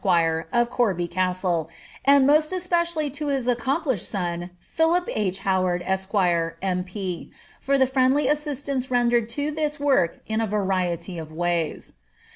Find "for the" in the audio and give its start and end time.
7.59-7.85